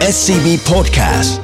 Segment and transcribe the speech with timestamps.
[0.00, 1.40] SCB Podcast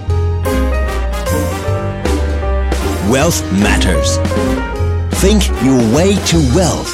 [3.10, 4.18] Wealth Matters
[5.22, 6.92] Think your way to wealth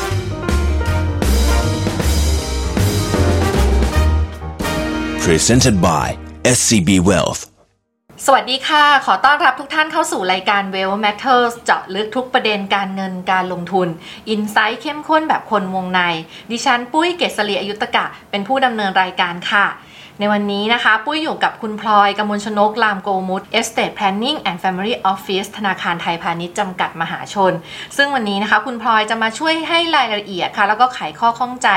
[5.20, 7.42] Presented by SCB Wealth
[8.26, 13.88] สวัสดีค่ะ ขอต้อนรับทุกท่านเข้าสู่รายการ Well Matters เจาะลึกทุกประเด็นการเงินการลงทุน
[14.28, 16.00] อินไซต์เข้มข้นแบบคนวงใน
[16.50, 19.66] ดิฉันปุ้ยเกษรีอายุตกะ เป็นผู้ดำเนินรายการค่ะ
[20.20, 27.52] ในวันนี้นะคะ ปุ้ยอยู่กับคุณพลอยกมลชนก ลามโกมุต Estate Planning and Family Office ธนาคารไทยพาณิชย์จำกัดมหาชน
[27.96, 31.68] ซึ่งวันนี้นะคะ คุณพลอยจะมาช่วยให้รายละเอียดค่ะ แล้วก็ไขข้อข้องใจ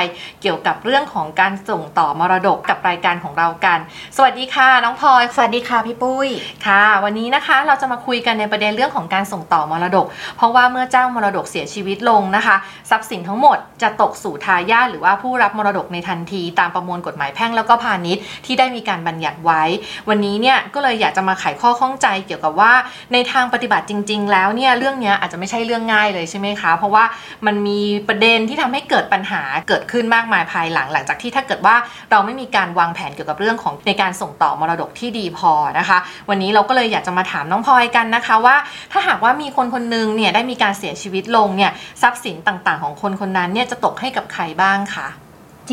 [0.41, 3.79] เกี่ยวกับเรื่องของการส่งต่อมรดกกับรายการของเรากัน
[4.17, 6.29] สวัสดีค่ะ น้องพลอย สวัสดีค่ะพี่ปุ้ย
[6.65, 10.05] ค่ะ วันนี้นะคะเราจะมาคุยกันในประเด็นเรื่องของการส่งต่อมรดก
[10.37, 12.55] เพราะว่าเมื่อเจ้ามรดกเสียชีวิตลงนะคะ
[12.89, 19.63] ทรัพย์สินทั้งหมดจะตกสู่ทายาทหรือว่าผู้รับมรดกในทันที ตามประมวลกฎหมายแพ่งแล้วก็พาณิชย์ที่ได้มีการบัญญัติไว้
[20.09, 22.73] วันนี้เนี่ยก็เลยอยากจะมาไขข้อข้องใจเกี่ยวกับว่า
[23.13, 27.03] ในทางปฏิบัติจริง ๆ แล้วเนี่ยเรื่องนี้อาจจะไม่ใช่เรื่องง่ายเลยใช่ไหมคะ เพราะว่า
[27.45, 31.75] มันมีประเด็นที่ทำให้เกิดปัญหาเกิดขึ้นมากมายภายหลังหลังจากที่ถ้าเกิดว่า
[32.11, 35.97] เราไม่มีการวางแผนเกี่ยวกับเรื่องของในการส่งต่อมรดกที่ดีพอนะคะ
[36.29, 38.55] วันนี้เราก็เลยอยากจะมาถามน้องพลอยกันนะคะว่า
[38.91, 45.07] ถ้าหากว่ามีคนคนหนึงเนี่ยได้มีการเสียชีวิตลงเนี่ยทรัพย์สินต่างๆ ของคนคนนั้นเนี่ยจะตกให้กับใครบ้างคะ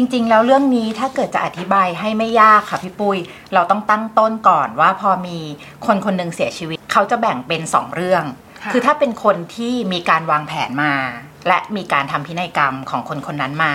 [0.00, 3.18] จริง ๆ แล้วเรื่องนี้ถ้าเกิดจะอธิบายให้ไม่ยากค่ะพี่ปุ้ย
[3.54, 5.38] เราต้องตั้งต้นก่อนว่าพอมี
[5.86, 8.24] คนคนหนึ่งเสียชีวิต เขาจะแบ่งเป็นสองเรื่อง
[8.62, 10.92] ค่ะคือถ้าเป็นคนที่มีการวางแผนมา
[11.48, 13.72] และมีการทำพินัยกรรมของคนคนนั้นมา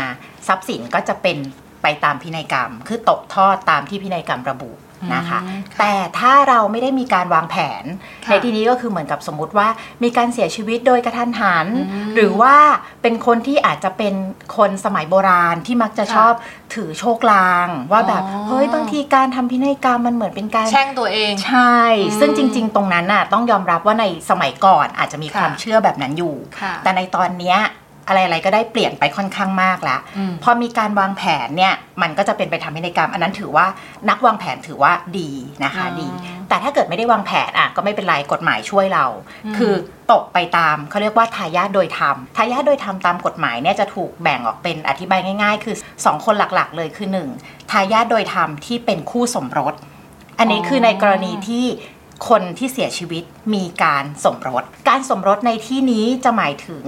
[0.48, 1.38] ทรัพย์สินก็จะเป็น
[1.84, 4.72] ไปตามพินัยกรรม คือตกทอดตามที่พินัยกรรมระบุ
[5.16, 7.84] นะคะอืมแต่ถ้าเราไม่ได้มีการวางแผน
[8.26, 9.68] ค่ะในที่นี้ก็คือเหมือนกับสมมุติว่า
[10.04, 12.56] มีการเสียชีวิตโดยกระทันหันอืมหรือว่า
[13.02, 14.14] เป็นคนที่อาจจะเป็น
[14.58, 16.34] คนสมัยโบราณที่มักจะค่ะชอบ
[16.76, 21.78] ถือโชคลาง ว่าแบบอ๋อเฮ้ยบางทีการทำพินัยกรรมมันเหมือนเป็นการแช่งตัวเอง ใช่
[22.10, 27.60] อืมซึ่งจริง ๆ ตรงนั้นน่ะต้องยอมรับว่าในสมัยก่อนอาจจะมีค่ะความเชื่อแบบนั้นอยู่ค่ะแต่ในตอนเนี้ย
[28.08, 33.68] อะไรๆก็ได้เปลี่ยนไปค่อนข้างมากแล้วอืมพอมีการวางแผนเนี่ยมันก็จะเป็นไปทำพินัยกรรม อันนั้นถือว่า
[34.10, 35.32] นักวางแผนถือว่าดี
[35.64, 36.08] นะคะอ๋อดี
[36.50, 39.06] แต่ถ้าเกิดไม่ได้วางแผนอะก็ไม่เป็นไรกฎหมายช่วยเรา
[39.46, 39.74] อืมคือ
[40.12, 45.76] ตกไปตามเขาเรียกว่าทายาทโดยธรรมทายาทโดยธรรมตามกฎหมายเนี่ยจะถูกแบ่งออกเป็นอธิบายง่าย ๆ คือ
[46.06, 47.30] สองคนหลักๆ เลยคือหนึ่ง
[47.72, 49.74] ทายาทโดยธรรมที่เป็นคู่สมรส
[50.40, 51.66] อันนี้คือในกรณีที่
[52.30, 56.84] คนที่เสียชีวิตมีการสมรส การสมรสในที่นี้จะหมายถึง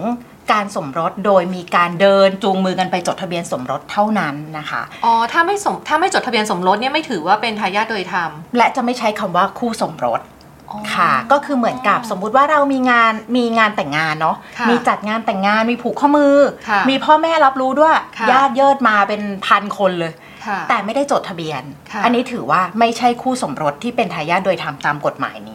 [0.52, 10.22] การสมรสโดยมีการเดินจูงมือกันไปจดทะเบียนสมรสเท่านั้นนะคะอ๋อถ้าไม่สมถ้าไม่จดทะเบียนสมรสเนี่ยไม่ถือว่าเป็นทายาทโดยธรรมและจะไม่ใช้คำว่าคู่สมรส
[10.70, 16.36] อ๋อค่ะ ก็คือเหมือนกับสมมุติว่าเรามีงานมีงานแต่งงานเนาะค่ะมีจัดงานแต่งงานมีผูกข้อมือ
[16.70, 20.14] ค่ะมีพ่อแม่รับรู้ด้วยค่ะญาติเยิดมาเป็นพันคนเลย
[20.46, 21.62] ค่ะแต่ไม่ได้จดทะเบียน
[21.92, 25.55] ค่ะอันนี้ถือว่าไม่ใช่คู่สมรสที่เป็นทายาทโดยธรรมตามกฎหมายนี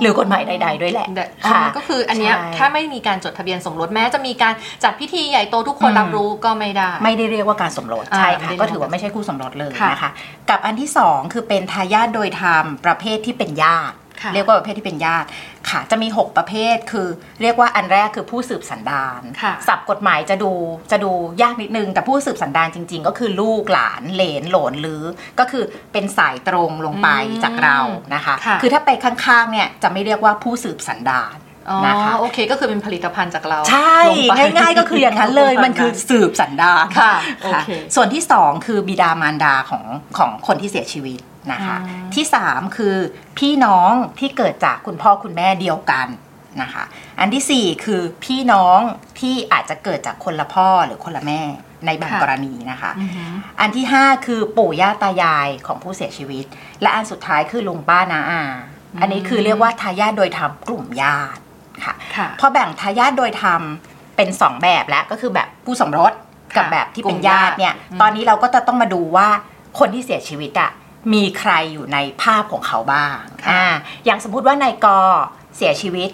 [0.00, 4.54] หรือกฎหมายใด ๆ ด้วยแหละแต่ค่ะอ๋อก็คืออันเนี้ยใช่ถ้าไม่มีการจดทะเบียนสมรสแม้จะมีการ
[4.84, 10.10] จัดพิธีใหญ่โตทุกคนอืมรับรู้ก็ไม่ได้ ไม่ได้เรียกว่าการสมรสอ่าใช่ไม่ค่ะได้ก็ถือว่าไม่ใช่คู่สมรสเลยค่ะนะคะ
[10.50, 15.26] กับอันที่สองคือเป็นทายาทโดยธรรมประเภทที่เป็นญาติค่ะเรียกว่าประเภทที่เป็นญาติ
[15.70, 17.08] ค่ะจะมี 6 ประเภทคือ
[17.42, 20.52] เรียกว่าอันแรกคือผู้สืบสันดานค่ะศัพท์กฎหมายจะดู
[20.90, 21.12] จะดู
[21.42, 25.02] ยากนิดนึง แต่ผู้สืบสันดานจริง ๆ ก็คือลูกหลานเหลนโหลนหรือ
[25.38, 27.78] ก็คือเป็นสายตรงลงไปอืมจากเรา
[28.14, 31.36] นะคะค่ะคือถ้าไปข้างๆเนี่ยจะไม่เรียกว่าผู้สืบสันดาน
[31.68, 34.00] อ๋อนะคะโอเคก็คือเป็นผลิตภัณฑ์จากเรา ใช่
[34.30, 39.84] ลไปง่ายๆก็คืออย่างนั้นเลยมันคือสืบสันดานค่ะโอเคส่วนที่สองคือบิดามารดาของ
[40.18, 41.20] ของคนที่เสียชีวิต
[41.52, 42.96] นะคะอืมที่สามคือ
[43.38, 46.06] พี่น้องที่เกิดจากคุณพ่อคุณแม่เดียวกัน
[46.62, 46.84] นะคะ
[47.20, 48.80] อันที่สี่คือพี่น้อง
[49.20, 51.40] ที่อาจจะเกิดจากคนละพ่อหรือคนละแม่
[51.86, 56.44] ในบางกรณีนะคะอือหืออันที่ 5 คือปู่ย่าตายายของผู้เสียชีวิต
[56.82, 58.42] และอันสุดท้ายคือลุงป้านาอา
[59.00, 61.40] อันนี้คือเรียกว่าทายาทโดยธรรมกลุ่มญาติ
[61.84, 63.60] ค่ะค่ะพอแบ่งทายาทโดยธรรม
[64.16, 66.12] เป็น 2 แบบแล้วก็คือแบบผู้สมรส
[66.56, 69.28] กับค่ะแบบที่เป็นกลุ่มญาญาติติเนี่ยอืมตอนนี้เราก็จะต้องมาดูว่า
[69.78, 70.70] คนที่เสียชีวิตอะ
[71.12, 73.20] มีใครอยู่ในภาพของเขาบ้าง
[73.50, 73.64] อ่า
[74.04, 74.86] อย่างสมมุติว่านายก
[75.56, 76.10] เสียชีวิต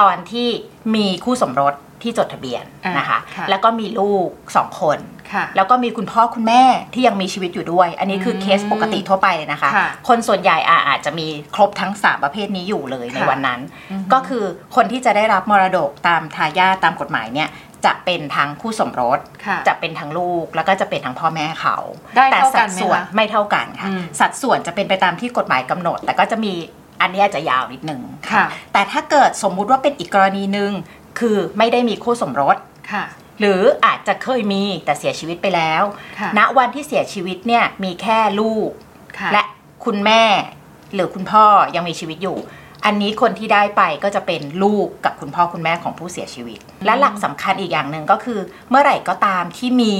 [0.00, 0.48] ตอนที่
[0.94, 4.98] มีคู่สมรสที่จดทะเบียนอ่านนะคะค่ะแล้วก็มีลูกสองคน
[5.32, 6.62] ค่ะแล้วก็มีคุณพ่อคุณแม่
[6.94, 14.44] ที่ยังมีชีวิตอยู่ด้วย อันนี้คืออืมเคสปกติทั่วไปเลยนะคะค่ะคนส่วนใหญ่อาอาจจะมีครบทั้ง 3 ประเภทนี้อยู่เลยในค่ะวันนั้นอือฮึก็คือ
[14.76, 17.48] คนที่จะได้รับมรดกตามทายาทตามกฎหมายเนี่ย
[17.86, 21.76] จะเป็นทั้งคู่สมรสค่ะจะเป็นทั้งลูกแล้วก็จะเป็นทั้งพ่อแม่เขา
[22.16, 26.52] ได้แต่เท่ากัสันดไหมส่วนคะไม่เท่ากันค่ะอืมสัดส่วนจะเป็นไปตามที่กฎหมายกำหนด แต่ก็จะมี
[27.00, 28.00] อันนี้อาจจะยาวนิดนึง
[28.30, 30.70] ค่ะ แต่ถ้าเกิดสมมุติว่าเป็นอีกกรณีหนึ่ง
[31.18, 32.56] คือไม่ได้มีคู่สมรส
[32.92, 33.04] ค่ะ
[33.40, 35.82] หรืออาจจะเคยมีแต่เสียชีวิตไปแล้ว
[36.18, 38.70] ค่ะณวันที่เสียชีวิตเนี่ยมีแค่ลูก
[39.18, 39.42] ค่ะและ
[39.84, 40.24] คุณแม่
[40.94, 41.44] หรือคุณพ่อ
[41.74, 42.38] ยังมีชีวิตอยู่
[42.84, 48.38] อันนี้คนที่ได้ไปก็จะเป็นลูกกับคุณพ่อคุณแม่ของผู้เสียชีวิต และหลักสำคัญอีกอย่างหนึ่งก็คือ
[48.70, 49.94] เมื่อไหร่ก็ตามที่มี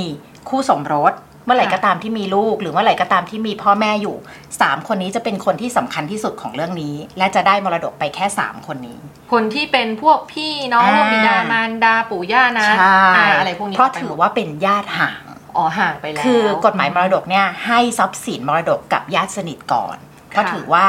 [0.48, 4.16] คู่สมรส เมื่อไหร่ก็ตามที่มีลูก หรือเมื่อไหร่ก็ตามที่มีพ่อแม่อยู่
[4.60, 8.98] สามคนนี้จะเป็นคนที่สำคัญที่สุดของเรื่องนี้ และจะได้มรดกไปแค่สามคนนี้
[9.32, 15.22] คนที่เป็นพวกพี่น้องอ่าบิดามารดาปู่ย่านะใช่อ่าอะไรพวกนี้เพราะไปถืหอมดว่าเป็นญาติห่าง
[15.56, 19.96] อ๋อห่างไปแล้วคือกฎหมายมรดกเนี่ยให้ทรัพย์สินมรดกกับญาติสนิทก่อน
[20.34, 20.88] ค่ะก็ถือว่า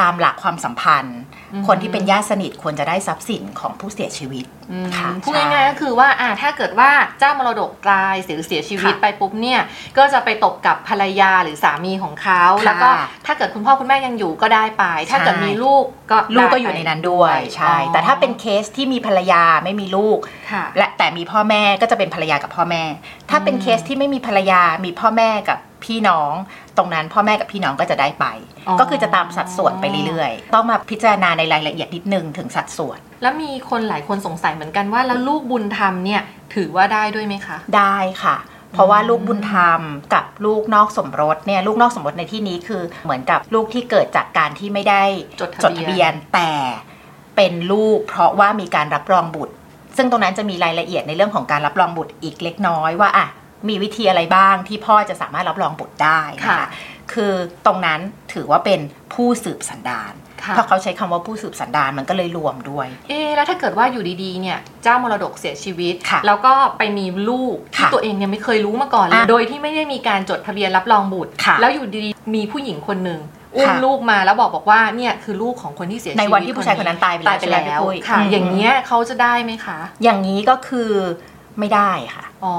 [0.00, 1.18] ตามหลักความสัมพันธ์
[1.66, 9.60] คนที่เป็นญาติสนิทควรจะได้ทรัพย์สินของผู้เสียชีวิตอืมค่ะพูดใช่ง่ายๆก็คือว่าอ่าถ้าเกิดว่าเจ้ามรดกตายหรือเสียชีวิตค่ะไปปุ๊บเนี่ย
[9.98, 12.88] ก็จะไปตกกับภรรยาหรือสามีของเขาค่ะแล้วก็
[13.26, 20.18] ถ้าเกิดคุณพ่อคุณแม่ยังอยู่ก็ได้ไป ถ้าเกิดใช่มีลูกก็ลูกก็ได้อยู่ในนั้นด้วยใช่อ๋อแต่ถ้าเป็นเคสที่มีภรรยาไม่มีลูก
[20.52, 22.82] ค่ะและแต่มีพ่อแม่ก็จะเป็นภรรยากับพ่อแม่
[23.30, 26.32] ถ้าเป็นอืมเคสที่ไม่มีภรรยามีพ่อแม่กับพี่น้อง
[26.76, 28.26] ตรงนั้นพ่อแม่กับพี่น้องก็จะได้ไป
[28.68, 36.22] อ๋อก็คือจะตามสัดส่วนไปเรื่อยๆ ต้องมาพิจารณาในรายละเอียดนิดนึงถึงสัดส่วน แล้วมีคนหลายคนสงสัยเหมือนกันว่าแล้วลูกบุญธรรมเนี่ย
[36.54, 38.36] ถือว่าได้ด้วยไหมคะ ได้ค่ะ
[38.72, 39.80] เพราะว่าลูกบุญธรรม
[40.14, 45.02] กับลูกนอกสมรสเนี่ยลูกนอกสมรสในที่นี้คือเหมือนกับลูกที่เกิดจากการที่ไม่ได้
[45.40, 46.52] จดทะเบียนทะเบียนแต่
[47.36, 49.54] เป็นลูกเพราะว่ามีการรับรองบุตร
[49.96, 53.26] ซึ่งตรงนั้นจะมีรายละเอียดในเรื่องของการรับรองบุตรอีกเล็กน้อยว่าอะ
[53.68, 56.66] มีวิธีอะไรบ้างที่พ่อจะสามารถรับรองบุตรได้นะคะค่ะ
[57.12, 57.32] คือ
[57.66, 58.00] ตรงนั้น
[58.32, 58.80] ถือว่าเป็น
[59.14, 73.20] ผู้สืบสันดานค่ะ เพราะเขาใช้คำว่าผู้สืบสันดานมันก็เลยรวมด้วย เอ๊ะแล้วถ้าเกิดว่าอยู่ดีๆเนี่ยเจ้ามรดกเสียชีวิตค่ะแล้วก็ไปมีลูกที่ค่ะตัวเองยังไม่เคยรู้มาก่อนเลยอะโดยที่ไม่ได้มีการจดทะเบียนรับรองบุตรค่ะแล้วอยู่ดีๆมีผู้หญิงคนหนึ่ง
[73.56, 80.90] อุ้มค่ะลูกมาแล้วบอกบอกว่าเนี่ยคือลูกของคนที่เสียชีวิตในวันที่ผู้ชายคนนั้นตายไปแล้วตายไปแล้วใช่ไหมพี่ปุ้ยค่ะอืมอย่างเงี้ยเขาจะได้ไหมคะ อย่างนี้ก็คือ
[81.60, 82.54] ไม่ได้ค่ะอ๋อ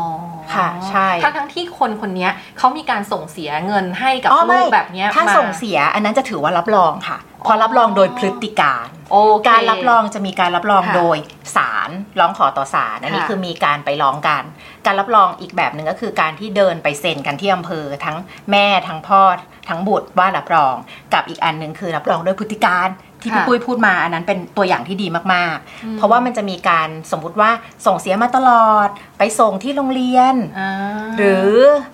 [0.53, 11.17] ค่ะใช่ทั้งทั้งๆที่คนคนเนี้ยเขามีการส่งเสียเงินให้กับอ๋อลูไม่กแบบเนี้ยถ้ามาส่งเสียอันนั้นจะถือว่ารับรองค่ะเพราะรับรองโดยพฤติการโอเคการรับรองจะมีการรับรองค่ะโดย
[11.55, 11.89] ศาล
[12.19, 14.43] ร้องขอต่อศาลอันนี้ค่ะคือมีการไปร้องกัน
[14.85, 18.17] การรับรองอีกแบบหนึ่งก็คือการที่เดินไปเซ็นกันที่อำเภอทั้ง
[18.51, 19.21] แม่ทั้งพ่อ
[19.69, 20.75] ทั้งบุตรว่ารับรอง
[21.13, 22.87] กับอีกอันหนึ่งคือรับรองโดยพฤติการ
[23.21, 27.51] ที่พี่ค่ะปุ้ยพูดมาอันนั้นเป็นตัวอย่างที่ดีมากอืมๆเพราะว่ามันจะมีการสมมุติว่า
[27.85, 30.71] ส่งเสียมาตลอด ไปส่งที่โรงเรียนอ่า
[31.17, 31.49] หรือ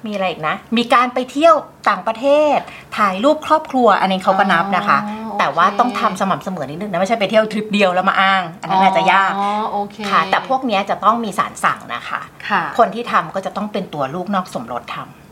[0.06, 1.56] มีอะไรอีกนะ มีการไปเที่ยว
[1.90, 2.26] ต่างประเท
[2.56, 2.58] ศ
[2.98, 15.23] ถ่ายรูปครอบครัว อันนี้เขาก็นับนะคะอ๋อโอเคแต่ว่าต้องทำสม่ำเสมอนิดนึงนะไม่ใช่ไปเที่ยวทริปเดียวแล้วมาอ้าง อันนั้นอาจจะยากอ๋อโอเคค่ะแต่พวกเนี้ยจะต้องมีสารสั่งนะคะค่ะคนที่ทำก็จะต้องเป็นตัวลูกนอกสมรสทำอืม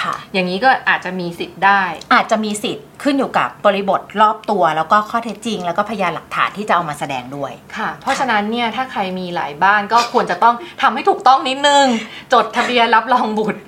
[0.00, 1.82] ค่ะ อย่างนี้ก็อาจจะมีสิทธิ์ได้
[2.14, 11.86] อาจจะมีสิทธิ์ขึ้นอยู่กับบริบทรอบตัวแล้วก็ข้อเท็จจริง แล้วก็พยานหลักฐานที่จะเอามาแสดงด้วยค่ะ เพราะฉะนั้นเนี่ยถ้าใครมีหลายบ้านก็ควรจะต้องทำให้ถูกต้องนิดนึง
[12.32, 13.60] จดทะเบียนรับรองบุตร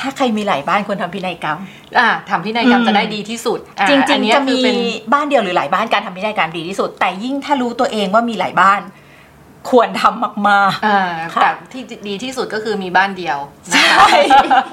[0.00, 1.58] ถ้าใครมีหลายบ้านควรทำพินัยกรรม
[1.98, 4.78] อ่าทำพินัยกรรมอืมจะได้ดีที่สุดอ่าจริอังนเนี้ๆยจะคือมีเป็น
[5.12, 8.80] บ้านเดียวหรือหลายบ้านการทำพินัยกรรมดีที่สุด แต่ยิ่งถ้ารู้ตัวเองว่ามีหลายบ้าน
[9.70, 11.00] ควรทำมากๆอ่า
[11.34, 13.38] ค่ะแต่ที่ดีที่สุดก็คือมีบ้านเดียว
[13.70, 14.64] นะใช่คะ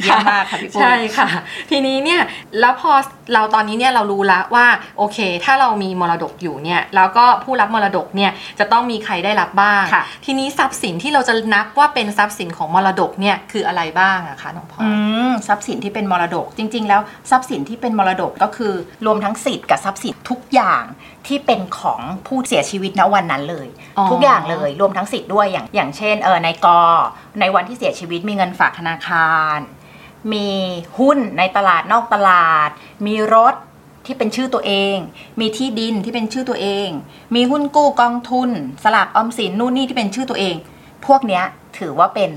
[0.00, 1.28] เยี่ยมมากค่ะพี่ปุ้ยใช่ค่ะ
[1.70, 2.20] ทีนี้เนี่ย
[2.60, 2.92] แล้วพอ
[3.32, 4.66] เราตอนนี้เนี่ยเรารู้แล้วว่า
[4.98, 14.90] โอเค ถ้าเรามีมรดกอยู่เนี่ยแล้วก็ผู้รับมรดกเนี่ยจะต้องมีใครได้รับบ้างค่ะทีนี้ทรัพย์สินที่เราจะนับว่าเป็นทรัพย์สินของมรดกเนี่ยคืออะไรบ้างอะคะน้องพลอยอื
[15.30, 18.72] มทรัพย์สินที่เป็นมรดกจริง ๆ แล้วทรัพย์สินที่เป็นมรดกก็คือ
[19.06, 20.84] รวมทั้งสิทธิ์กับทรัพย์สินทุกอย่าง
[21.28, 23.68] ที่เป็นของผู้เสียชีวิตณวันนั้นเลย
[23.98, 26.80] อ๋อทุกอย่างเลยรวมทั้งสิทธิ์ด้วยอย่างอย่างเช่นเออในกอ
[27.40, 29.58] ในวันที่เสียชีวิตมีเงินฝากธนาคาร
[30.32, 30.48] มี
[30.98, 32.68] หุ้นในตลาดนอกตลาด
[33.06, 33.54] มีรถ
[34.06, 34.96] ที่เป็นชื่อตัวเอง
[35.40, 36.88] มีที่ดินที่เป็นชื่อตัวเอง
[37.34, 38.50] มีหุ้นกู้กองทุน
[38.84, 40.56] สลากออมสินนู่นนี่ที่เป็นชื่อตัวเอง
[41.06, 41.44] พวกเนี้ย
[41.78, 42.30] ถือว่าเป็น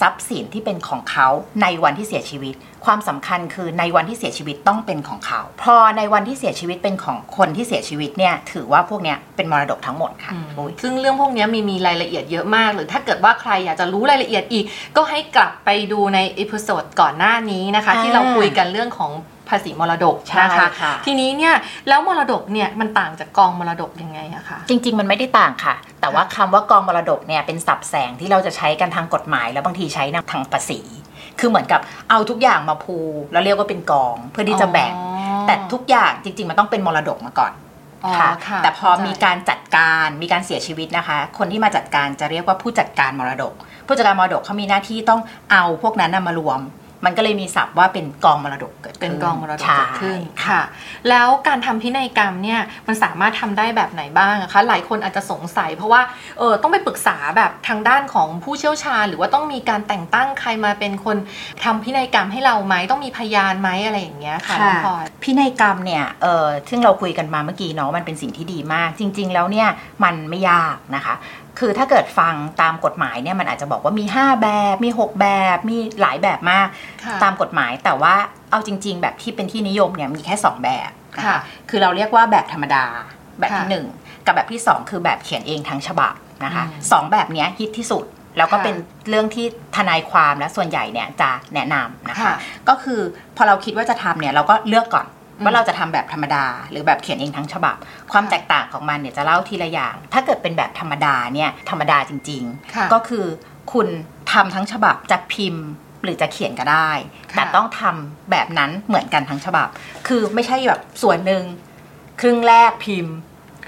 [0.00, 1.28] ทรัพย์สินที่เป็นของเขา
[1.62, 14.64] ในวันที่เสียชีวิต ความสำคัญคือในวันที่เสียชีวิตต้องเป็นของเขา พอในวันที่เสียชีวิตเป็นของคนที่เสียชีวิตเนี่ยถือว่าพวกเนี้ยเป็นมรดกทั้งหมดค่ะอืมอุ๊ยซึ่งเรื่องพวกเนี้ยมีมีรายละเอียดเยอะมาก หรือถ้าเกิดว่าใครอยากจะรู้รายละเอียดอีก
[14.96, 19.12] ก็ให้กลับไปดูในอีพิโซดก่อนหน้านี้นะคะอ่าที่เราคุยกันเรื่องของ
[19.48, 21.54] ภาษีมรดกใช่นะคะค่ะทีนี้เนี่ย
[21.88, 30.80] แล้วมรดกเนี่ยมันต่างจากกองมรดกยังไงอะคะจริง ๆ มันไม่ได้ต่างค่ะ แต่ว่าคำว่ากองมรดกเนี่ยเป็นศัพท์แสงที่เราจะใช้กันทางกฎหมาย แล้วบางทีใช้ทางภาษี
[31.40, 32.96] คือเหมือนกับเอาทุกอย่างมาพู
[33.32, 35.02] แล้วเรียกว่าเป็นกองเพื่อที่จะแบ่งอ๋
[35.42, 37.52] อแต่ทุกอย่างจริง ๆ มันต้องเป็นมรดกมาก่อน
[38.04, 43.52] อ๋อค่ะค่ะแต่พอเข้าใจมีการจัดการมีการเสียชีวิตนะคะ คนที่มาจัดการจะเรียกว่าผู้จัดการมรดก
[43.86, 45.20] ผู้จัดการมรดกเขามีหน้าที่ต้อง
[45.52, 46.60] เอาพวกนั้นนะมารวม
[47.04, 50.60] มันก็เลยมีศัพท์ว่าเป็นกองมรดกเกิดขึ้นเป็นกองมรดกใช่เกิดขึ้นค่ะ
[51.08, 56.02] แล้วการทำพินัยกรรมเนี่ยมันสามารถทำได้แบบไหนบ้างอะคะหลายคนอาจจะสงสัย เพราะว่า
[56.38, 61.16] เออต้องไปปรึกษาแบบทางด้านของผู้เชี่ยวชาญ หรือว่าต้องมีการแต่งตั้งใครมาเป็นคน
[61.64, 69.68] ทำพินัยกรรมให้เราไหมต้องมีพยานไหมอะไรอย่างเงี้ยค่ะน้องพลอยพินัยกรรมเนี่ยเออซึ่งเราคุยกันมาเมื่อกี้เนาะมันเป็นสิ่งที่ดีมาก จริง ๆ แล้วเนี่ย
[70.04, 71.14] มันไม่ยากนะคะ
[71.58, 76.66] คือถ้าเกิดฟังตามกฎหมายเนี่ยมันอาจจะบอกว่ามี 5 แบบ มี 6 แบบ มีหลายแบบมาก
[77.04, 78.14] ค่ะตามกฎหมายแต่ว่า
[78.50, 82.84] เอาจริง ๆ แบบที่เป็นที่นิยมเนี่ยมีแค่ 2 แบบนค่ะคือเราเรียกว่าแบบธรรมดา
[83.38, 83.86] แบบที่ค่ะหนึ่ง
[84.26, 88.04] กับแบบที่สองคือแบบเขียนเองทั้งฉบับนะคะอืมสองแบบเนี้ยฮิตที่สุด
[88.38, 88.74] แล้วก็ค่ะเป็น
[89.08, 89.46] เรื่องที่
[89.76, 92.34] ทนายความและส่วนใหญ่เนี่ยจะแนะนำนะคะค่ะ
[92.68, 93.00] ก็คือ
[93.36, 97.76] พอเราคิดว่าจะทำเนี่ยเราก็เลือกก่อนอืม ว่าเราจะทำแบบธรรมดา หรือแบบเขียนเองทั้งฉบับ
[98.12, 102.42] ความค่ะแตกต่างของมันเนี่ยจะเล่าทีละอย่าง ถ้าเกิดเป็นแบบธรรมดาเนี่ยธรรมดาจริง
[102.74, 103.26] ค่ะๆก็คือ
[103.72, 103.88] คุณ
[104.32, 105.64] ทำทั้งฉบับจะพิมพ์
[106.02, 106.90] หรือจะเขียนก็ได้
[107.32, 109.68] ค่ะแต่ต้องทำแบบนั้นเหมือนกันทั้งฉบับ
[110.06, 111.42] คือไม่ใช่แบบส่วนหนึ่ง
[112.20, 113.16] ครึ่งแรกพิมพ์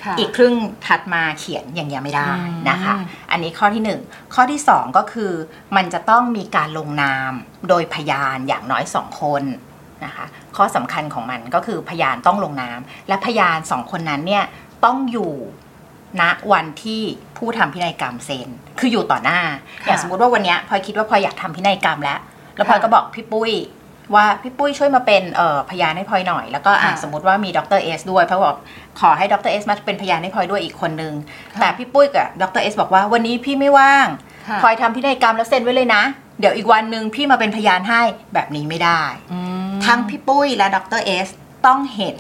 [0.04, 0.54] ค่ะอีกครึ่ง
[0.86, 2.28] ถัดมาเขียนอย่างเงี้ยไม่ได้
[2.70, 4.00] นะคะอืมอันนี้ข้อที่หนึ่ง
[4.34, 5.32] ข้อที่สองก็คือ
[5.76, 7.32] มันจะต้องมีการลงนาม
[7.68, 9.42] โดยพยานอย่างน้อยสองคน
[10.04, 10.26] นะคะ
[10.56, 14.44] ข้อสำคัญของมันก็คือพยานต้องลงนามและพยานสองคนนั้นเนี่ย
[14.84, 15.32] ต้องอยู่
[16.20, 17.02] ณวันที่
[17.36, 19.40] ผู้ทำพินัยกรรมเซ็นคืออยู่ต่อหน้า
[19.82, 22.18] ค่ะอย่างสมมติว่าวันเนี้ยพลอยคิดว่าพลอยอยากทำพินัยกรรมแล้ว
[22.56, 23.52] แล้วพลอยค่ะก็บอกพี่ปุ้ย
[24.14, 28.56] ว่าพี่ปุ้ยช่วยมาเป็นเอ่อพยานให้พลอยหน่อย แล้วก็อะค่ะสมมติว่ามีดร.เอสด้วยเพราะบอก
[29.00, 31.14] ขอให้ดร.เอสมาเป็นพยานให้พลอยด้วยอีกคนนึง
[31.54, 34.06] ค่ะแต่พี่ปุ้ยกับดร.เอสบอกว่าวันนี้พี่ไม่ว่าง
[34.48, 36.02] ค่ะพลอยทำพินัยกรรมแล้วเซ็นไว้เลยนะ
[36.40, 38.02] เดี๋ยวอีกวันหนึ่งพี่มาเป็นพยานให้
[38.34, 39.02] แบบนี้ไม่ได้
[39.32, 41.28] อืมทั้งพี่ปุ้ยและดร.เอส
[41.66, 42.18] ต้องเห็น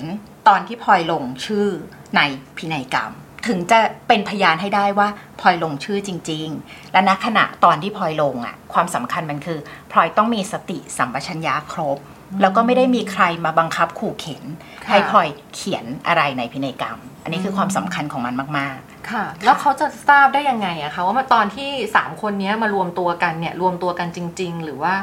[0.48, 1.68] ตอนที่พลอยลงชื่อ
[2.16, 2.20] ใน
[2.56, 3.12] พินัยกรรม
[3.46, 5.08] ถึงจะเป็นพยานให้ได้ว่า
[5.40, 9.58] พลอยลงชื่อจริง ๆ และณขณะตอนที่พลอยลงอะ ความสำคัญมันคือ
[9.92, 11.98] พลอยต้องมีสติสัมปชัญญะครบ
[12.40, 14.42] แล้วก็ไม่ได้มีใครมาบังคับขู่เข็น
[14.84, 24.94] ค่ะให้พลอยเขียนอะไรในพินัยกรรม อันนี้คือความสำคัญของมันมาก ๆ ค่ะ แล้วเขาจะทราบได้ยังไงอะคะว่ามาตอนที่สามคนเนี้ยมารวมตัวกันเนี่ยรวมตัวกันจริง ๆ หรือว่า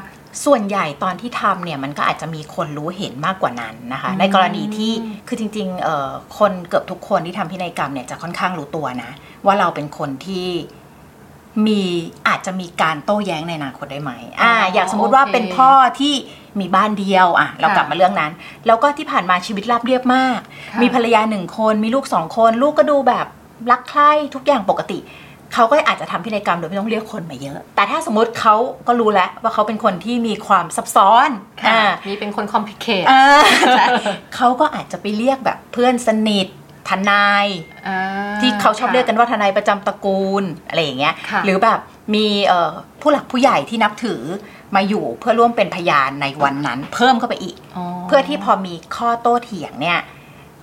[0.46, 4.94] ส่วนใหญ่ตอนที่ทำเนี่ยมันก็อาจจะมีคนรู้เห็นมากกว่านั้นนะคะอืมในกรณีที่
[5.28, 9.12] คือจริงๆเอ่อคนเกือบทุกคนที่ทำพินัยกรรมเนี่ยจะค่อนข้างรู้ตัวนะ
[9.46, 10.48] ว่าเราเป็นคนที่
[11.68, 11.82] มี
[12.28, 16.14] อาจจะมีการโต้แย้งในอนาคตได้ไหมอ่าอ๋ออย่างสมมุติว่าโอเคเป็นพ่อที่
[16.60, 18.32] มีบ้านเดียวอะเราค่ะกลับมาเรื่องนั้น
[18.68, 20.40] แล้วก็ที่ผ่านมาชีวิตราบเรียบมาก
[20.72, 23.26] ค่ะมีภรรยาหนึ่งคนมีลูกสองคน ลูกก็ดูแบบ
[23.72, 25.00] รักใคร่ทุกอย่างปกติ
[25.54, 28.56] เขาก็อาจจะทำพินัยกรรมโดยไม่ต้องเรียกคนมาเยอะ แต่ถ้าสมมติเขา
[28.88, 31.30] ก็รู้แล้วว่าเขาเป็นคนที่มีความซับซ้อน
[31.64, 33.26] ค่ะอ่ามีเป็นคนคอมพลิเคทอ่า
[33.78, 33.86] ใช่
[34.36, 36.48] เขาก็อาจจะไปเรียกแบบเพื่อนสนิท
[36.90, 37.48] ทนาย
[38.42, 41.80] ที่เขาชอบเรียกกันว่าทนายประจำตระกูลอะไรอย่างเงี้ยค่ะหรือแบบ
[42.16, 42.72] มีเอ่อ
[43.02, 44.22] ผู้หลักผู้ใหญ่ที่นับถือ
[44.76, 47.58] มาอยู่เพื่อร่วมเป็นพยานในวันนั้น เพิ่มเข้าไปอีก
[48.08, 50.00] เพื่อที่พอมีข้อโต้เถียงเนี่ย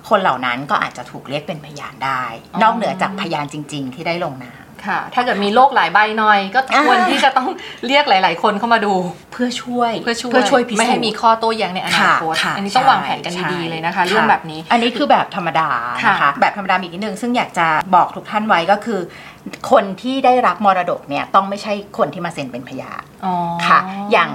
[0.09, 7.47] คนเหล่านั้นก็อาจจะถูกเรียกเป็นพยานได้อ๋อนอกเหนือจากพยานจริง ๆ ที่ได้ลงนาม ค่ะ ถ้าเกิดมีโรคหลายใบหน่อย ก็ควรอ่าที่จะต้อง
[7.87, 8.93] เรียกหลาย ๆ คนเข้ามาดู
[9.31, 18.99] เพื่อช่วยเพื่อช่วยเพื่อช่วยพิสูจน์ไม่ให้มีข้อโต้แย้งในอนาคตค่ะอันนี้ต้องใช่วางแผนกันดีๆเลยนะคะเรื่องแบบนี้ อันนี้คือแบบธรรมดานะคะค่ะแบบธรรมดามีอีกนิดนึงซึ่งอยากจะบอกทุกท่านไว้ก็คือ
[19.71, 23.33] คนที่ได้รับมรดกเนี่ยต้องไม่ใช่คนที่มาเซ็นเป็นพยานอ๋อ
[23.67, 23.79] ค่ะ
[24.11, 24.29] อย่าง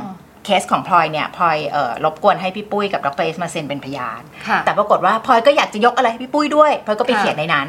[0.49, 7.67] เคสของพลอยเนี่ยพลอยเอ่อรบกวนให้พี่ปุ้ยกับดรเอสมาเซ็นเป็นพยานค่ะแต่ปรากฏว่าพลอยก็อยากจะยกอะไรให้พี่ปุ้ยด้วยพลอยก็ไปค่ะเขียนในนั้น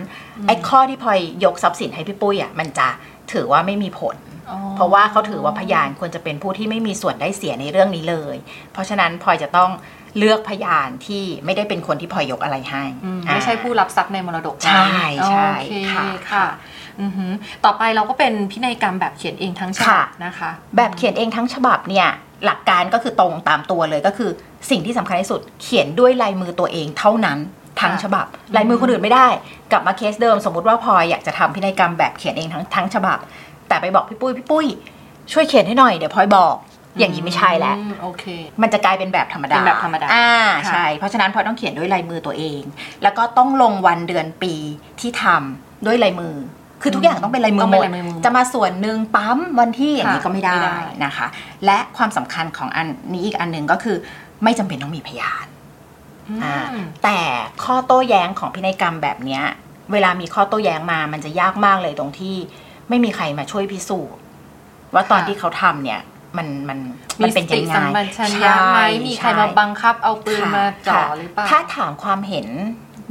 [0.47, 2.87] ไอ้ข้อที่พลอยยกทรัพย์สินให้พี่ปุ้ยอะมันจะ
[3.33, 4.15] ถือว่าไม่มีผล
[4.49, 8.35] อ๋อเพราะว่าเขาถือว่าพยานควรจะเป็นผู้ที่ไม่มีส่วนได้เสียในเรื่องนี้เลย
[8.73, 9.71] เพราะฉะนั้นพลอยจะต้อง
[10.17, 16.78] เลือกพยานที่ไม่ได้เป็นคนที่พลอยยกอะไรให้อืมอ่าไม่ใช่ผู้รับทรัพย์ในมรดกนะใช่ใช่โอเคค่ะค่ะอือหือ
[17.65, 22.07] ต่อไปเราก็เป็นพินัยกรรมแบบเขียนเองทั้งฉบับค่ะนะคะ แบบเขียนเองทั้งฉบับเนี่ย
[22.45, 24.29] หลักการก็คือตรงตามตัวเลยก็คือ
[24.69, 27.37] สิ่งที่สำคัญที่สุดเขียนด้วยลายมือตัวเองเท่านั้น
[27.81, 28.25] ทั้งฉบับ
[28.55, 29.27] ลายมือคนอื่นไม่ได้
[29.71, 33.17] กลับมาเคสเดิมสมมติว่าพลอยอยากจะทำพินัยกรรมแบบเขียนเองทั้งทั้งฉบับ
[33.67, 34.65] แต่ไปบอกพี่ปุ้ยพี่ปุ้ย
[35.31, 36.55] ช่วยเขียนให้หน่อยเดี๋ยวพลอยบอก
[36.99, 38.23] อย่างนี้ไม่ใช่แล้วอืมโอเค
[38.61, 40.29] มันจะกลายเป็นแบบธรรมดาเป็นแบบธรรมดาอ่า
[40.65, 42.61] ค่ะใช่ เพราะฉะนั้นพลอยต้องเขียนด้วยลายมือตัวเอง
[43.03, 44.53] แล้วก็ต้องลงวันเดือนปี
[44.99, 46.35] ที่ทำด้วยลายมือ
[46.81, 51.27] คือทุกอย่างต้องเป็นลายมือต้องหมเป็นดลายมือหมดจะมาส่วนหนึ่งปั๊มวันที่อย่างนี้ค่ะก็ไม่ได้ไม่ได้นะคะ
[51.65, 53.97] และความสำคัญของอันนี้อีกอันหนึ่งก็คือ
[54.43, 55.47] ไม่จำเป็นต้องมีพยาน
[56.43, 57.19] อ่าอืมแต่
[57.63, 59.43] ข้อโต้แย้งของพินัยกรรมแบบเนี้ย
[59.91, 62.35] เวลามีข้อโต้แย้งมามันจะยากมากเลยตรงที่
[62.89, 64.21] ไม่มีใครมาช่วยพิสูจน์
[64.93, 66.01] ว่าตอนค่ะที่เขาทำเนี่ย
[66.37, 66.79] มันมัน
[67.19, 72.47] มีมันสเป็นติยังไงสัมปชัญญะไหมใช่มีใครช่มาบังคับเอาปืนค่ะมาจ่อค่ะหรือเปล่าถ้าถามความเห็น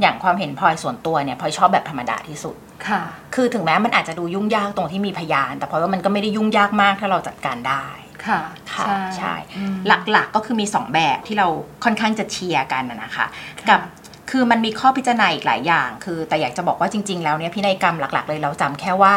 [0.01, 2.55] อย่างความเห็นพลอยส่วนตัวเนี่ยพลอยชอบแบบธรรมดาที่สุด
[2.87, 3.01] ค่ะ
[3.35, 7.85] คือถึงแม้มันอาจจะดูยุ่งยากตรงที่มีพยาน แต่พลอยว่ามันก็ไม่ได้ยุ่งยากมากถ้าเราจัดการได้
[8.25, 8.39] ค่ะ
[8.73, 8.85] ค่ะ
[9.17, 9.75] ใช่อืม
[10.11, 11.47] หลักๆก็คือมี 2 แบบที่เรา
[11.83, 13.25] ค่อนข้างจะเชียร์กันนะนะคะ
[13.59, 13.79] ค่ะกับ
[14.29, 19.13] คือมันมีข้อพิจารณาอีกหลายอย่าง คือแต่อยากจะบอกว่าจริง ๆ แล้วเนี่ยพินัยกรรมหลัก ๆ เลยเราจำแค่ว่า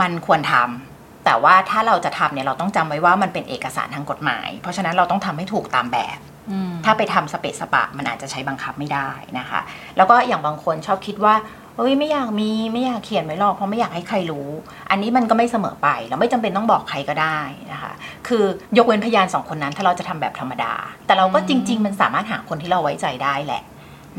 [0.00, 6.18] มันควรทำแต่ว่าถ้าเราจะทำเนี่ยเราต้องจำไว้ว่ามันเป็นเอกสารทางกฎหมาย เพราะฉะนั้นเราต้องทำให้ถูกตามแบบ
[6.50, 9.60] อืมถ้าไปทำสเปซสปะมันอาจจะใช้บังคับไม่ได้นะคะ
[9.96, 11.34] แล้วก็อย่างบางคนชอบคิดว่า
[11.78, 14.48] เอ้ยไม่อยากมีไม่อยากเขียนไว้หรอกเพราะไม่อยากให้ใครรู้
[14.90, 17.38] อันนี้มันก็ไม่เสมอไปเราไม่จำเป็นต้องบอกใครก็ได้
[17.72, 17.92] นะคะ
[18.26, 18.44] คือ
[18.78, 20.72] ยกเว้นพยานสองคนนั้น ถ้าเราจะทำแบบธรรมดา
[21.06, 23.62] แต่เราก็จริง ๆ มันสามารถหาคนที่เราไว้ใจได้แหละ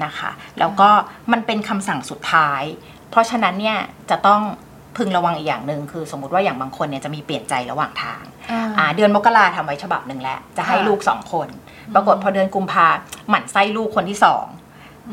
[0.04, 0.90] นะคะแล้วก็
[1.32, 2.64] มันเป็นคำสั่งสุดท้าย
[3.10, 3.78] เพราะฉะนั้นเนี่ย
[4.10, 4.42] จะต้อง
[4.98, 8.24] พึงระวังอีกอย่างหนึ่งคือสมมติว่าอย่างบางคนเนี่ยจะมีเปลี่ยนใจระหว่างทาง
[8.78, 11.48] อ่าเดือนมกราทำไว้ฉบับหนึ่งแล้วจะให้ค่ะลูกสองคน
[11.94, 12.88] ปรากฏพอเดือนกุมภา
[13.30, 14.46] หมั่นไส้ลูกคนที่สอง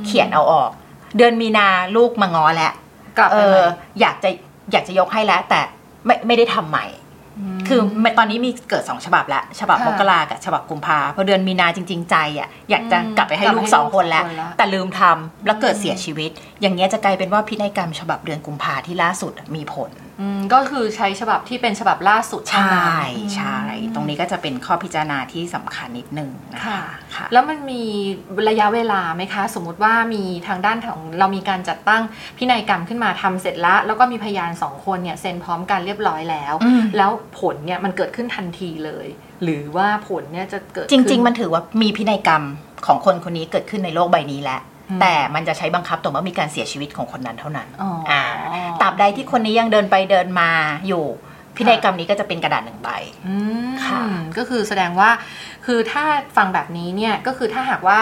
[0.06, 0.70] เขียนเอาออก
[1.16, 2.72] เดือนมีนาลูกมางอแล้ว
[3.18, 3.62] กลับเอไปใหอม่
[4.00, 4.30] อยากจะ
[4.72, 5.60] อยากจะยกให้แล้ว แต่
[6.06, 6.86] ไม่ไม่ได้ทำใหม่
[7.68, 7.80] คือ
[8.18, 22.82] ตอนนี้มีเกิดสองฉบับแล้ว ฉบับค่ะมกรากับฉบับกุมภาพอเดือนมีนาจริง ๆ ใจอะอยากจะอืมกลับไปให้กลับลูกให้สองคนแล้วลูกสองคนละแต่ลืมทำแล้วเกิดเสียชีวิต อย่างเงี้ยจะกลายเป็นว่าพินัยกรรมฉบับเดือนกุมภาที่ล่าสุดมีผล อืมก็คือใช้ฉบับที่เป็นฉบับล่าสุดใช่เท่านั้
[23.30, 23.58] นใช่
[23.94, 27.82] ตรงนี้ก็จะเป็นข้อพิจารณาที่สำคัญนิดนึงนะค่ะคะค่ะ แล้วมันมี
[28.48, 32.02] ระยะเวลาไหมคะ สมมุติว่ามีทางด้านของเรามีการจัดตั้ง
[32.38, 39.06] พินัยกรรมขึ้นมาทำเสร็จแล้วแล้วก็มีพยานสองคนเนี่ยเซ็นพร้อมกันเรียบร้อยแล้ว อืม แล้วผลเนี่ยมันเกิดขึ้นทันทีเลย
[39.42, 42.42] หรือว่าผลเนี่ยจะเกิดจริงขึ้ๆมันถือว่ามีพินัยกรรม
[42.86, 48.22] ของคนคนนี้เกิดขึ้นในโลกใบนี้แล้วอืม แต่มันจะใช้บังคับต่อเมื่อมีการเสียชีวิตของคนนั้นเท่านั้นอ๋ออ่า
[48.80, 50.50] ตราบใดที่คนนี้ยังเดินไปเดินมา
[50.88, 51.06] อยู่
[51.58, 52.90] พินัยกรรมนี้ก็จะเป็นกระดาษหนึ่งใบ
[53.26, 53.34] อื
[53.68, 54.00] มค่ะ
[54.38, 55.10] ก็คือแสดงว่า
[55.66, 56.04] คือถ้า
[56.36, 58.00] ฟังแบบนี้เนี่ยก็คือถ้าหากว่า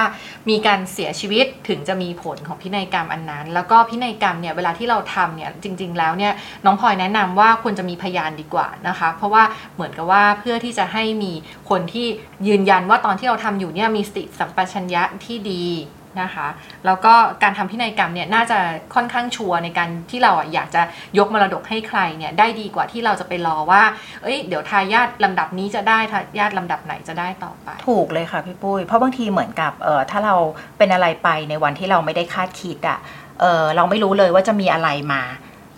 [0.49, 6.33] มีการเสียชีวิตถึงจะมีผลของพินัยกรรมอันนั้น แล้วก็พินัยกรรมเนี่ยเวลาที่เราทำเนี่ยจริง ๆ แล้วเนี่ย
[6.65, 9.43] น้องพลอยแนะนำว่าควรจะมีพยานดีกว่านะคะ เพราะว่า
[9.75, 11.33] เหมือนกับว่าเพื่อที่จะให้มี
[11.71, 12.07] คนที่
[12.49, 15.65] ยืนยันว่าตอนที่เราทำอยู่เนี่ยมีสติสัมปชัญญะที่ดี
[16.23, 16.49] นะคะ
[16.87, 18.59] แล้วก็การทำพินัยกรรมเนี่ยน่าจะ
[18.95, 20.83] ค่อนข้างชัวร์ในการที่เราอะอยากจะ
[21.19, 23.83] ยกมรดกให้ใครเนี่ยได้ดีกว่าที่เราจะไปรอว่า
[24.23, 30.35] เอ้ยเดี๋ยวทายาทลำดับนี้จะได้ทายาทลำดับไหนจะได้ต่อไป ถูกเลยค่ะพี่ปุ้ยเพราะบางทีเหมือนกับเออถ้าเรา
[30.79, 32.99] เป็นอะไรไปในวันที่เราไม่ได้คาดคิดอะ่ะ
[33.41, 35.23] เออเราไม่รู้เลยว่าจะมีอะไรมา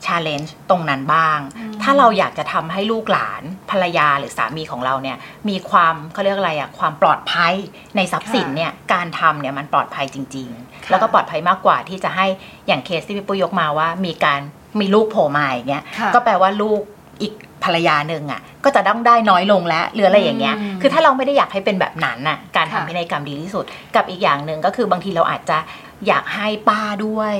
[0.06, 5.16] challenge ตรงนั้นบ้างอืมถ้าเราอยากจะทำให้ลูกหลานภรรยาหรือสามีของเราเนี่ย
[5.48, 7.54] มีความเขาเรียกอะไรอะ่ะความปลอดภัย
[7.96, 12.26] ในทรัพย์สินเนี่ยการทำเนี่ยมันปลอดภัยจริง ๆ แล้วก็ปลอดภัยมากกว่าที่จะให้
[12.66, 14.40] อย่างเคสที่พี่ปุ้ยยกมาว่ามีการ
[14.80, 16.80] มีลูกโผล่มาอย่างเงี้ยค่ะก็แปลว่าลูก
[17.22, 17.32] อีก
[17.64, 23.64] ภรรยาหนึ่งอะก็จะต้องได้น้อยลงแล้วหรืออะไรอย่างเงี้ยอืมคือถ้าเราไม่ได้อยากให้เป็นแบบนั้นน่ะการค่ะทำพินัยกรรมดีที่สุด
[23.96, 25.58] กับอีกอย่างหนึ่งก็คือบางทีเราอาจจะ
[26.06, 27.36] อยากให้ป้าด้วย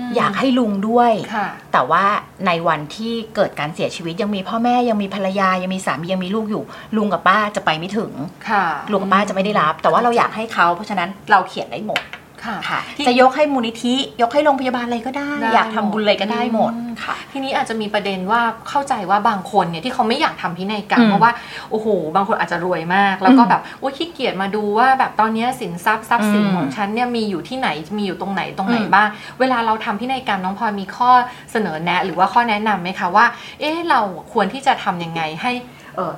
[0.00, 2.04] มอยากให้ลุงด้วยค่ะแต่ว่า
[2.46, 6.62] ในวันที่เกิดการเสียชีวิตยังมีพ่อแม่ยังมีภรรยายังมีสามียังมีลูกอยู่
[6.96, 8.12] ลุงกับป้าจะไปไม่ถึง
[8.50, 12.00] ค่ะลุงกับป้าจะไม่ได้รับ แต่ว่าเราอยากให้เขาเพราะฉะนั้นเราเขียนได้หมด
[12.46, 21.32] ค่ะค่ะที่จะยกให้มูลนิธิ ยกให้โรงพยาบาลอะไรก็ได้ได้อยากทำบุญอะไรก็ได้หมดอืมค่ะ ทีนี้อาจจะมีประเด็นว่าเข้าใจว่าบางคนเนี่ยที่เขาไม่อยากทำพินัยกรรมอืมเพราะว่า
[21.70, 29.08] โอ้โห บางคนอาจจะรวยมาก แล้วก็อืมแบบโอ้ยขี้เกียจมาดูว่าแบบตอนเนี้ยสินทรัพย์ทรัพย์สินอืมของฉันเนี่ยมีอยู่ที่ไหนมีอยู่ตรงไหนตรงไหนอืมบ้าง
[29.40, 31.10] เวลาเราทำพินัยกรรมน้องพลอยมีข้อ
[31.52, 33.26] เสนอแนะ หรือว่าข้อแนะนำไหมคะว่า
[33.60, 34.00] เอ๊ะเรา
[34.32, 35.73] ควรที่จะทำยังไงให้เอ่อ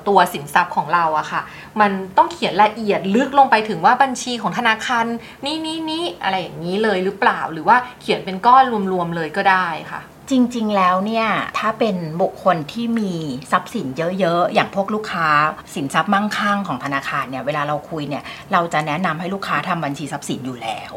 [0.09, 1.43] ตัวสินทรัพย์ของเราอะค่ะ
[1.81, 5.05] มันต้องเขียนละเอียดลึกลงไปถึงว่าบัญชีของธนาคาร
[5.45, 11.27] นี่นี่นี่อะไรอย่างนี้เลยหรือเปล่า หรือว่าเขียนเป็นก้อนรวมๆเลยก็ได้ค่ะจริง ๆ แล้วเนี่ย
[11.59, 13.13] ถ้าเป็นบุคคลที่มี
[13.53, 13.87] ทรัพย์สิน
[14.21, 15.29] เยอะ ๆ อย่างพวกลูกค้า
[15.75, 20.93] สินทรัพย์มั่งคั่งของธนาคารเนี่ยเวลาเราคุยเนี่ยเราจะแนะนำให้ลูกค้าทำบัญชีทรัพย์สินอยู่แล้ว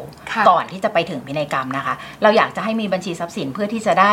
[0.48, 4.12] ก่อนที่จะไปถึงพินัยกรรมนะคะ เราอยากจะให้มีบัญชีทรัพย์สินเพื่อที่จะได้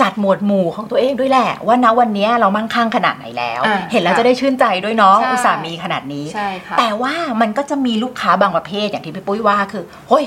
[0.00, 10.24] จัดหมวดหมู่ของตัวเองด้วยแหละ ว่าณวันนี้เรามั่งคั่งขนาดไหนแล้วอ่าเห็นแล้วค่ะจะได้ชื่นใจด้วยเนาะใช่อุตส่าห์มีขนาดนี้ใช่ค่ะแต่ว่ามันก็จะมีลูกค้าบางประเภทอย่างที่พี่ปุ้ยว่าคือเฮ้ย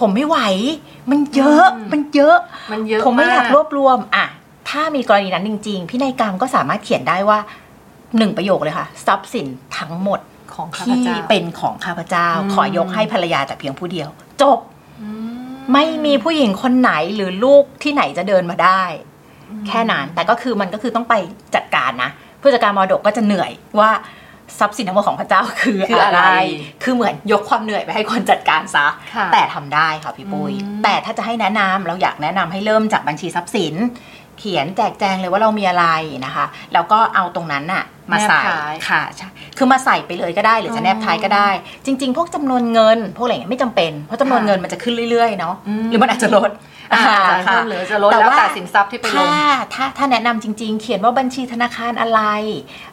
[0.00, 0.38] ผมไม่ไหว
[1.10, 2.36] มันเยอะอืมมันเยอะ
[2.72, 4.26] มันเยอะ ผมไม่อยากมรวบรวมอะ
[4.70, 7.38] ถ้ามีกรณีนั้นจริง ๆพินัยกรรมก็สามารถเขียนได้ว่า
[8.18, 9.46] หนึ่งประโยคเลยค่ะ ทรัพย์สิน
[9.78, 10.20] ทั้งหมด
[10.54, 14.08] ของข้าพที่เจ้าเป็นของข้าพเจ้าอืมขอยกให้ภรรยาแต่เพียงผู้เดียว
[14.42, 14.58] จบ
[15.00, 15.08] อื
[15.72, 18.82] ไม่มีผู้หญิงคนไหนหรือลูกที่ไหนจะเดินมาได้
[19.68, 21.14] แค่นั้น แต่ก็คือมันก็คือต้องไป
[21.54, 22.10] จัดการนะ
[22.40, 23.90] ผู้จัดการมรดกก็จะเหนื่อยว่า
[24.58, 26.22] ทรัพย์สินทั้งหมดของพระเจ้าคือคืออะไร
[26.82, 28.86] คือเหมือนยกความเหนื่อยไปให้คนจัดการซะ
[29.16, 33.74] ค่ะแต่ทำได้ค่ะพี่ปุ้ยอืมแต่ถ้าจะให้แนะนำเราอยากแนะนำให้เริ่มจากบัญชีทรัพย์สิน
[34.40, 35.86] เขียนแจกแจงเลยว่าเรามีอะไร
[36.26, 41.48] นะคะ แล้วก็เอาตรงนั้นน่ะมาใส่แนบท้ายค่ะใช่คือมาใส่ไปเลยก็ได้หรือจะแนบท้ายก็ได้
[41.86, 46.50] จริง ๆ พวกจำนวนเงิน พวกอะไรอย่างเงี้ยไม่จำเป็นเพราะจำนวนค่ะเงินมันจะขึ้นเรื่อยๆเนาะอืมหรือมันอาจจะลด
[46.90, 47.10] อาจจะ
[47.48, 49.36] ค่เพิ่มหรือจะลดแต่แล้วว่าแต่สินทรัพย์ที่ไปลงถ้า
[49.74, 52.20] ถ้าถ้าแนะนำจริง ๆ เขียนว่าบัญชีธนาคารอะไร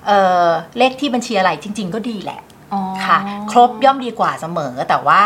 [0.05, 2.41] เอ่อเลขที่บัญชีอะไรจริง ๆ ก็ดีแหละ
[2.73, 3.17] อ๋อค่ะ
[3.51, 5.21] ครบย่อมดีกว่าเสมอ แต่ว่า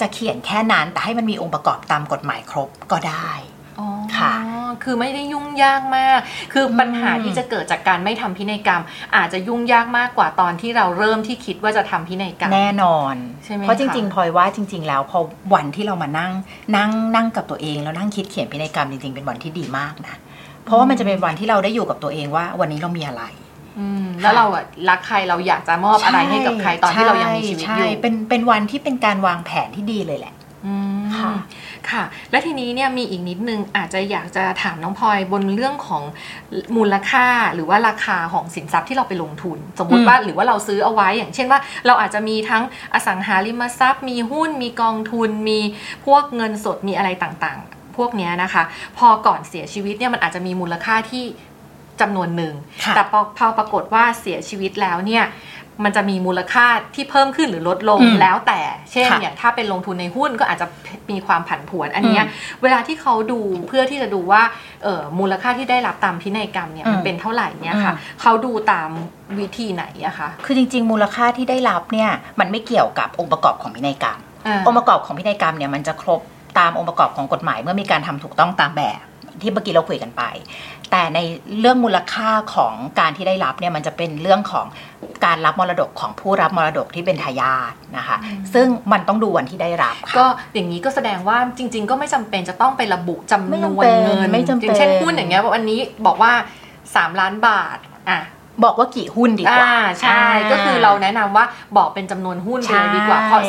[0.00, 3.30] จะเขียนแค่นั้นแต่ให้มันมีองค์ประกอบตามกฎหมายครบก็ได้
[3.78, 3.86] อ๋อ
[4.18, 4.32] ค่ะ
[4.84, 6.20] คือไม่ได้ยุ่งยากมาก
[6.52, 8.82] คือปัญหาอืมที่จะเกิดจากการไม่ทำพินัยกรรม
[9.16, 15.18] อาจจะยุ่งยากมากกว่าตอนที่เราเริ่มที่คิดว่าจะทำพินัยกรรมแน่นอนใช่ไหมเพราะจคะริงๆพลอยว่าจริง ๆ แล้วพอ
[15.54, 16.32] วันที่เรามานั่ง
[16.76, 20.16] นั่งนั่งกับตัวเองแล้วนั่งคิดเขียนพินัยกรรมจริงๆเป็นวันที่ดีมากนะ
[20.64, 23.22] เพราะว่ามันจะเป็นวันที่เราได้อยู่กับตัวเองว่า วันนี้เรามีอะไร
[23.78, 30.43] อืมแล้วเราอะรักใครเราอยากจะมอบอะไรให้กับใครตอนที่เรายังมีชีวิตใช่อยู่เป็นเป็นวันที่เป็นการวางแผนที่ดีเลยแหละอืม
[31.24, 31.36] ค่ะ
[31.90, 36.02] ค่ะ และทีนี้เนี่ยมีอีกนิดนึงอาจจะอยากจะถามน้องพลอยบนเรื่องของ
[36.76, 42.62] มูลค่าหรือว่าราคาของสินทรัพย์ที่เราไปลงทุน สมมุติว่าหรือว่าเราซื้อเอาไว้อย่างเช่นว่า เราอาจจะมีทั้ง
[42.94, 45.60] อสังหาริมทรัพย์ มีหุ้นมีกองทุน มี
[46.06, 48.62] พวกเงินสดมีอะไรต่างๆ พวกเนี้ยนะคะ
[48.98, 51.24] พอก่อนเสียชีวิตเนี่ยมันอาจจะมีมูลค่าที่
[52.00, 55.24] จำนวนหนึ่งค่ะแต่พอพอปรากฏว่าเสียชีวิตแล้วเนี่ย
[55.84, 58.60] มันจะมีมูลค่าที่เพิ่มขึ้นหรือลดลงอืมแล้วแต่
[58.92, 60.66] เช่นค่ะอย่างถ้าเป็นลงทุนในหุ้นก็อาจจะ
[61.10, 64.42] มีความผันผวน อันเนี้ยอืมเวลาที่เขาดูเพื่อที่จะดูว่า
[64.82, 68.90] เออมูลค่าที่ได้รับตามพินัยกรรมเนี่ยมันอืมเป็นเท่าไหร่เนี่ยค่ะอืมเขาดูตาม
[69.38, 72.10] วิธีไหนอะคะคือจริง ๆ มูลค่าที่ได้รับเนี่ย
[72.40, 76.20] มันไม่เกี่ยวกับองค์ประกอบของพินัยกรรมอ่าองค์ประกอบของพินัยกรรมเนี่ยมันจะครบ
[76.58, 79.04] ตามองค์ประกอบของกฎหมายเมื่อมีการทำถูกต้องตามแบบ
[79.40, 80.22] ที่เมื่อกี้เราคุยกันไป
[80.90, 81.18] แต่ใน
[81.60, 84.66] เรื่องมูลค่าของการที่ได้รับเนี่ยมันจะเป็นเรื่องของ
[85.24, 88.16] การรับมรดกของผู้รับมรดกที่เป็นทายาทนะคะ
[88.54, 96.32] ซึ่งมันต้องดูวันที่ได้รับค่ะก็อย่างนี้ก็แสดงว่าจริง ๆ ก็ไม่จำเป็นจะต้องไประบุจำไม่นจำวนเป็นเงินไม่จำเป็นอย่างเช่นหุ้นอย่างเงี้ยวันนี้บอกว่า
[96.76, 98.20] 3 ล้านบาทอะ
[98.64, 101.44] บอกว่ากี่หุ้นดีกว่าอ่าใช่ ก็คือเราแนะนำว่า
[101.76, 103.40] บอกเป็นจำนวนหุ้นไปเลยดีกว่าใช่เพราะ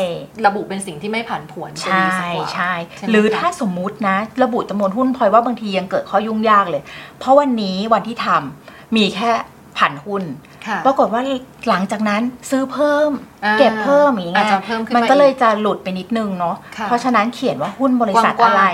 [0.45, 6.81] ระบุเป็นสิ่งที่ไม่ผันผวนจะใช่ดีสักกว่าใช่ใช่ไหมหรือคะถ้าสมมุตินะ ระบุจำนวนหุ้นพลอยว่าบางทียังเกิดข้อยุ่งยากเลย
[7.19, 9.31] เพราะวันนี้วันที่ทำมีแค่
[9.77, 10.23] พันหุ้น
[10.67, 11.21] ค่ะปรากฏว่า
[11.69, 13.11] หลังจากนั้นซื้อเพิ่ม
[13.45, 18.65] อ่าเก็บเพิ่มอย่างเงี้อาจยจะเพิ่มขึ้นมันมาก็เลยอีกจะหลุดไปนิดนึงเนาะค่ะเพราะฉะนั้นเขียนว่าหุ้นบริษัทกว้างๆอะไร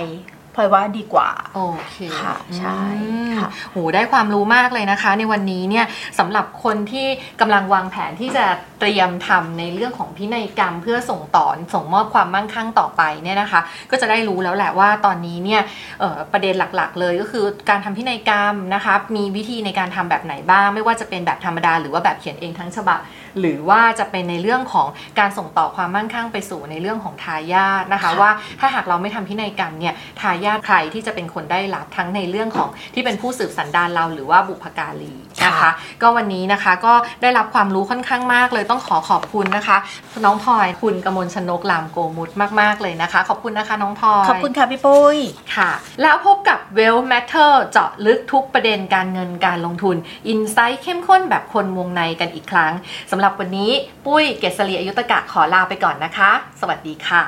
[0.55, 1.59] พลอยว่าดีกว่า โอ
[1.91, 5.85] เคค่ะใช่อืมค่ะโหได้ความรู้มากเลยนะคะ ในวันนี้เนี่ย
[6.19, 7.07] สำหรับคนที่
[7.41, 8.45] กำลังวางแผนที่จะ
[8.79, 13.61] เตรียมทำในเรื่องของพินัยกรรม เพื่อส่งต่อส่งมอบความมั่งคั่งต่อไปเนี่ยนะคะ
[13.91, 15.61] ก็จะได้รู้แล้วแหละว่าตอนนี้เนี่ย
[15.99, 22.99] เอ่อประเด็นหลักๆ เลยก็คือการทำพินัยกรรมนะคะมีวิธีในการทำแบบไหนบ้าง ไม่ว่าจะเป็นแบบธรรมดาหรือว่าแบบเขียนเองทั้งฉบับ
[23.39, 24.87] หรือว่าจะเป็นในเรื่องของ
[25.19, 35.13] การส่งต่อความมั่งคั่งไปสู่ในเรื่องของทายาทนะคะค่ะว่าถ้าหากเราไม่ทำพินัยกรรมเนี่ยทายาทใครที่จะเป็นคนได้รับทั้งในเรื่องของที่เป็นผู้สืบสันดานเราหรือว่าบุพการี
[35.45, 39.77] นะคะค่ะก็วันนี้นะคะก็ได้รับความรู้ค่อนข้างมากเลยต้องขอขอบคุณนะคะ
[40.25, 42.29] น้องพลอยคุณกมลชนกลามโกมุต
[42.61, 45.17] มาก ๆ เลยนะคะ ขอบคุณนะคะน้องพลอยขอบคุณค่ะพี่ปุ้ย
[45.55, 49.95] ค่ะ แล้วพบกับ Well Matter เจาะลึกทุกประเด็นการเงินการลงทุน
[50.27, 52.73] อินไซต์เข้มข้นแบบคนวงในกันอีกครั้ง
[53.11, 53.71] สำหรับวันนี้
[54.05, 56.31] ปุ้ยเกษรีอายุตกะขอลาไปก่อนนะคะ
[56.61, 57.21] สวัสดีค่ะ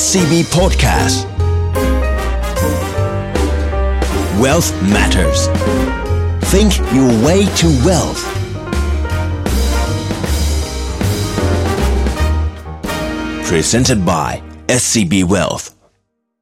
[0.00, 1.16] SCB Podcast
[4.42, 5.40] Wealth Matters
[6.52, 8.22] Think your way to wealth
[13.50, 14.30] Presented by
[14.80, 15.73] SCB Wealth